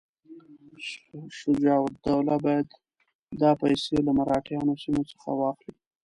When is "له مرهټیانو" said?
4.05-4.73